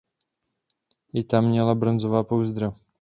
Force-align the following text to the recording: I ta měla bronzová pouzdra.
I 1.13 1.23
ta 1.23 1.41
měla 1.41 1.75
bronzová 1.75 2.23
pouzdra. 2.23 2.73